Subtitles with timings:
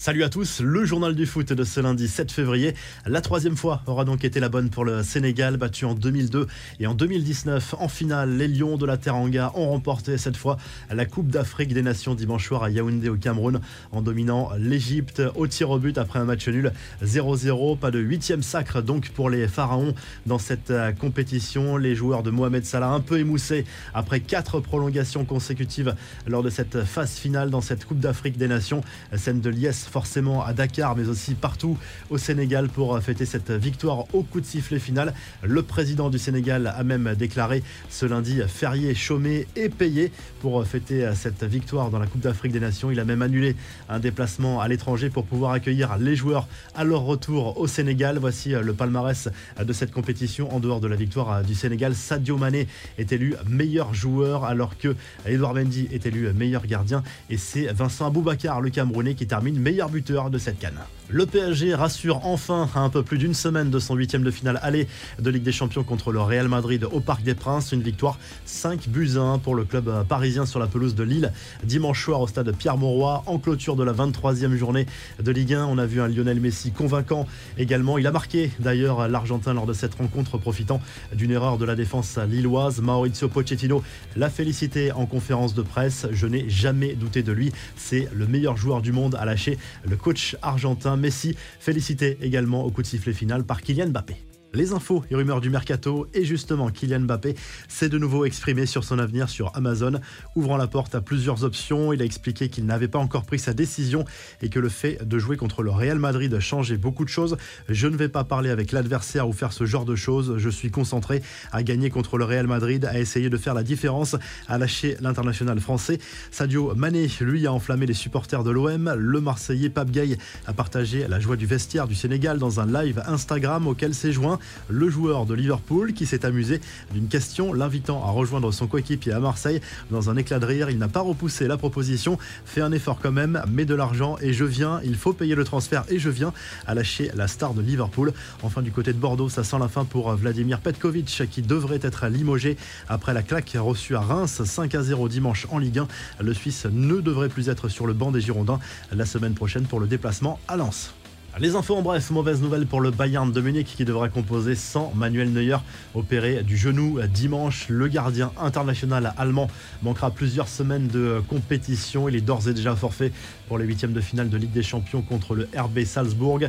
[0.00, 2.72] Salut à tous, le journal du foot de ce lundi 7 février.
[3.04, 6.46] La troisième fois aura donc été la bonne pour le Sénégal, battu en 2002
[6.78, 7.74] et en 2019.
[7.80, 10.56] En finale, les Lions de la Teranga ont remporté cette fois
[10.88, 15.48] la Coupe d'Afrique des Nations dimanche soir à Yaoundé au Cameroun en dominant l'Égypte au
[15.48, 16.72] tir au but après un match nul
[17.02, 17.76] 0-0.
[17.76, 19.96] Pas de huitième sacre donc pour les Pharaons
[20.26, 21.76] dans cette euh, compétition.
[21.76, 25.96] Les joueurs de Mohamed Salah un peu émoussés après quatre prolongations consécutives
[26.28, 28.82] lors de cette phase finale dans cette Coupe d'Afrique des Nations.
[29.16, 31.76] Scène de liesse forcément à Dakar, mais aussi partout
[32.10, 35.14] au Sénégal pour fêter cette victoire au coup de sifflet final.
[35.42, 41.08] Le président du Sénégal a même déclaré ce lundi férié, chômé et payé pour fêter
[41.14, 42.90] cette victoire dans la Coupe d'Afrique des Nations.
[42.90, 43.56] Il a même annulé
[43.88, 48.18] un déplacement à l'étranger pour pouvoir accueillir les joueurs à leur retour au Sénégal.
[48.18, 49.28] Voici le palmarès
[49.62, 51.94] de cette compétition en dehors de la victoire du Sénégal.
[51.94, 52.66] Sadio Mané
[52.98, 54.94] est élu meilleur joueur alors que
[55.26, 59.77] Edouard Mendy est élu meilleur gardien et c'est Vincent Aboubakar, le Camerounais, qui termine meilleur
[59.86, 60.80] buteur de cette canne.
[61.10, 64.58] Le PSG rassure enfin à un peu plus d'une semaine de son huitième de finale
[64.62, 67.72] aller de Ligue des Champions contre le Real Madrid au Parc des Princes.
[67.72, 71.32] Une victoire 5 buts 1 pour le club parisien sur la pelouse de Lille
[71.64, 74.86] dimanche soir au stade Pierre-Mauroy en clôture de la 23e journée
[75.22, 75.64] de Ligue 1.
[75.64, 77.96] On a vu un Lionel Messi convaincant également.
[77.96, 80.80] Il a marqué d'ailleurs l'Argentin lors de cette rencontre profitant
[81.14, 82.82] d'une erreur de la défense lilloise.
[82.82, 83.82] Maurizio Pochettino
[84.16, 86.06] l'a félicité en conférence de presse.
[86.12, 87.50] Je n'ai jamais douté de lui.
[87.76, 92.70] C'est le meilleur joueur du monde à lâcher le coach argentin Messi, félicité également au
[92.70, 94.27] coup de sifflet final par Kylian Mbappé.
[94.58, 97.36] Les infos et rumeurs du mercato et justement Kylian Mbappé
[97.68, 100.00] s'est de nouveau exprimé sur son avenir sur Amazon,
[100.34, 101.92] ouvrant la porte à plusieurs options.
[101.92, 104.04] Il a expliqué qu'il n'avait pas encore pris sa décision
[104.42, 107.36] et que le fait de jouer contre le Real Madrid changeait beaucoup de choses.
[107.68, 110.38] Je ne vais pas parler avec l'adversaire ou faire ce genre de choses.
[110.38, 111.22] Je suis concentré
[111.52, 114.16] à gagner contre le Real Madrid, à essayer de faire la différence,
[114.48, 116.00] à lâcher l'international français.
[116.32, 118.92] Sadio Mané, lui, a enflammé les supporters de l'OM.
[118.98, 123.04] Le Marseillais Pape Gay a partagé la joie du vestiaire du Sénégal dans un live
[123.06, 126.60] Instagram auquel s'est joint le joueur de Liverpool qui s'est amusé
[126.92, 129.60] d'une question l'invitant à rejoindre son coéquipier à Marseille
[129.90, 130.70] dans un éclat de rire.
[130.70, 134.32] Il n'a pas repoussé la proposition, fait un effort quand même, met de l'argent et
[134.32, 136.32] je viens, il faut payer le transfert et je viens
[136.66, 138.12] à lâcher la star de Liverpool.
[138.42, 142.06] Enfin du côté de Bordeaux, ça sent la fin pour Vladimir Petkovic qui devrait être
[142.06, 142.56] limogé
[142.88, 145.88] après la claque reçue à Reims 5 à 0 dimanche en Ligue 1.
[146.20, 148.58] Le Suisse ne devrait plus être sur le banc des Girondins
[148.92, 150.94] la semaine prochaine pour le déplacement à Lens.
[151.40, 154.92] Les infos en bref, mauvaise nouvelle pour le Bayern de Munich qui devra composer sans
[154.96, 155.58] Manuel Neuer
[155.94, 157.66] opéré du genou dimanche.
[157.68, 159.48] Le gardien international allemand
[159.84, 162.08] manquera plusieurs semaines de compétition.
[162.08, 163.12] Il est d'ores et déjà forfait
[163.46, 166.40] pour les huitièmes de finale de Ligue des Champions contre le RB Salzbourg.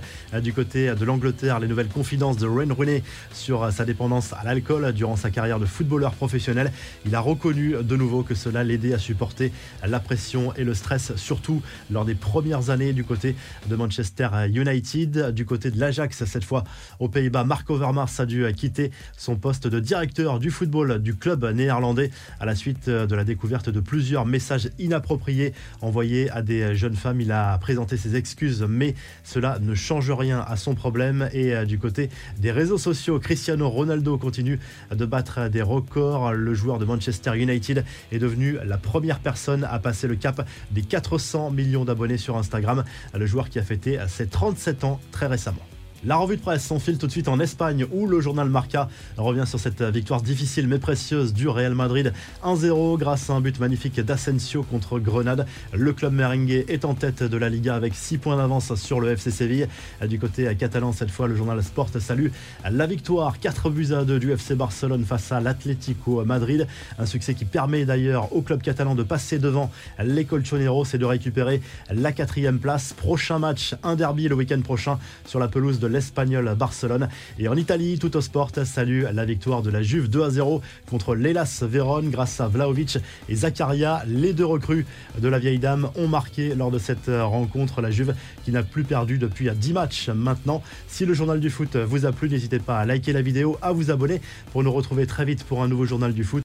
[0.41, 4.91] Du côté de l'Angleterre, les nouvelles confidences de Wayne Rooney sur sa dépendance à l'alcool
[4.93, 6.71] durant sa carrière de footballeur professionnel.
[7.05, 9.51] Il a reconnu de nouveau que cela l'aidait à supporter
[9.85, 11.61] la pression et le stress, surtout
[11.91, 13.35] lors des premières années du côté
[13.67, 14.78] de Manchester United.
[14.79, 16.63] Du côté de l'Ajax, cette fois
[16.99, 21.45] aux Pays-Bas, Marco Overmars a dû quitter son poste de directeur du football du club
[21.45, 26.95] néerlandais à la suite de la découverte de plusieurs messages inappropriés envoyés à des jeunes
[26.95, 27.19] femmes.
[27.19, 31.29] Il a présenté ses excuses, mais cela ne change rien à son problème.
[31.33, 34.59] Et euh, du côté des réseaux sociaux, Cristiano Ronaldo continue
[34.91, 36.33] de battre des records.
[36.33, 40.83] Le joueur de Manchester United est devenu la première personne à passer le cap des
[40.83, 42.83] 400 millions d'abonnés sur Instagram.
[43.13, 44.68] Le joueur qui a fêté ses 37
[45.11, 45.57] très récemment.
[46.05, 48.87] La revue de presse s'enfile tout de suite en Espagne où le journal Marca
[49.17, 52.13] revient sur cette victoire difficile mais précieuse du Real Madrid
[52.45, 55.45] 1-0 grâce à un but magnifique d'Asensio contre Grenade.
[55.73, 59.11] Le club merengue est en tête de la Liga avec 6 points d'avance sur le
[59.11, 59.67] FC Séville.
[60.07, 62.29] Du côté catalan cette fois le journal Sport salue
[62.71, 66.65] la victoire 4 buts à 2 du FC Barcelone face à l'Atlético Madrid.
[66.97, 69.69] Un succès qui permet d'ailleurs au club catalan de passer devant
[70.01, 71.61] les Colchoneros et de récupérer
[71.91, 72.93] la quatrième place.
[72.93, 77.09] Prochain match, un derby le week-end prochain sur la pelouse de l'Espagnol Barcelone.
[77.37, 81.15] Et en Italie, Tutto Sport salue la victoire de la Juve 2 à 0 contre
[81.15, 82.97] l'Elas Vérone grâce à Vlaovic
[83.27, 84.03] et Zakaria.
[84.07, 84.85] Les deux recrues
[85.19, 87.81] de la vieille dame ont marqué lors de cette rencontre.
[87.81, 88.15] La Juve
[88.45, 90.63] qui n'a plus perdu depuis 10 matchs maintenant.
[90.87, 93.71] Si le journal du foot vous a plu, n'hésitez pas à liker la vidéo, à
[93.71, 94.21] vous abonner
[94.51, 96.29] pour nous retrouver très vite pour un nouveau journal du foot.